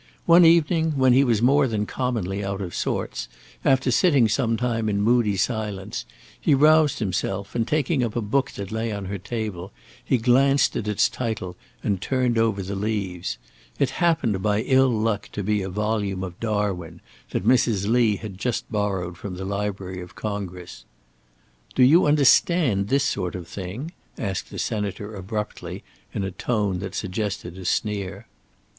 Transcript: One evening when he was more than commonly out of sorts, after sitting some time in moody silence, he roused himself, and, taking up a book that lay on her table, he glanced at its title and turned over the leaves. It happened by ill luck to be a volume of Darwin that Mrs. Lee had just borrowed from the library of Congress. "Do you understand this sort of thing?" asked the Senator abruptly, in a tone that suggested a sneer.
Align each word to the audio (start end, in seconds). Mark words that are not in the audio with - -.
One 0.25 0.45
evening 0.45 0.93
when 0.97 1.13
he 1.13 1.23
was 1.23 1.43
more 1.43 1.67
than 1.67 1.85
commonly 1.85 2.43
out 2.43 2.59
of 2.59 2.73
sorts, 2.73 3.29
after 3.63 3.91
sitting 3.91 4.27
some 4.27 4.57
time 4.57 4.89
in 4.89 4.99
moody 4.99 5.37
silence, 5.37 6.07
he 6.41 6.55
roused 6.55 6.97
himself, 6.97 7.53
and, 7.53 7.67
taking 7.67 8.01
up 8.03 8.15
a 8.15 8.21
book 8.23 8.49
that 8.53 8.71
lay 8.71 8.91
on 8.91 9.05
her 9.05 9.19
table, 9.19 9.71
he 10.03 10.17
glanced 10.17 10.75
at 10.75 10.87
its 10.87 11.07
title 11.07 11.55
and 11.83 12.01
turned 12.01 12.39
over 12.39 12.63
the 12.63 12.73
leaves. 12.73 13.37
It 13.77 13.91
happened 14.01 14.41
by 14.41 14.61
ill 14.63 14.89
luck 14.89 15.29
to 15.33 15.43
be 15.43 15.61
a 15.61 15.69
volume 15.69 16.23
of 16.23 16.39
Darwin 16.39 17.01
that 17.29 17.45
Mrs. 17.45 17.87
Lee 17.87 18.15
had 18.15 18.39
just 18.39 18.71
borrowed 18.71 19.19
from 19.19 19.35
the 19.35 19.45
library 19.45 20.01
of 20.01 20.15
Congress. 20.15 20.83
"Do 21.75 21.83
you 21.83 22.07
understand 22.07 22.87
this 22.87 23.03
sort 23.03 23.35
of 23.35 23.47
thing?" 23.47 23.91
asked 24.17 24.49
the 24.49 24.57
Senator 24.57 25.13
abruptly, 25.13 25.83
in 26.11 26.23
a 26.23 26.31
tone 26.31 26.79
that 26.79 26.95
suggested 26.95 27.55
a 27.55 27.65
sneer. 27.65 28.25